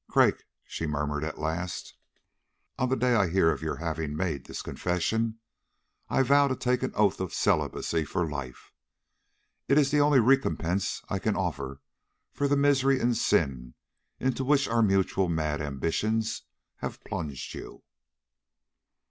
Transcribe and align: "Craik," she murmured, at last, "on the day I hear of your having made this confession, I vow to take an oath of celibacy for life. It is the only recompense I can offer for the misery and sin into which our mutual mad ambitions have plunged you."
"Craik," 0.09 0.45
she 0.63 0.87
murmured, 0.87 1.23
at 1.23 1.37
last, 1.37 1.93
"on 2.79 2.89
the 2.89 2.95
day 2.95 3.13
I 3.13 3.29
hear 3.29 3.51
of 3.51 3.61
your 3.61 3.75
having 3.75 4.15
made 4.15 4.45
this 4.47 4.63
confession, 4.63 5.37
I 6.09 6.23
vow 6.23 6.47
to 6.47 6.55
take 6.55 6.81
an 6.81 6.91
oath 6.95 7.19
of 7.21 7.35
celibacy 7.35 8.05
for 8.05 8.27
life. 8.27 8.71
It 9.67 9.77
is 9.77 9.91
the 9.91 10.01
only 10.01 10.19
recompense 10.19 11.03
I 11.07 11.19
can 11.19 11.35
offer 11.35 11.81
for 12.33 12.47
the 12.47 12.57
misery 12.57 12.99
and 12.99 13.15
sin 13.15 13.75
into 14.19 14.43
which 14.43 14.67
our 14.67 14.81
mutual 14.81 15.29
mad 15.29 15.61
ambitions 15.61 16.45
have 16.77 17.03
plunged 17.03 17.53
you." 17.53 17.83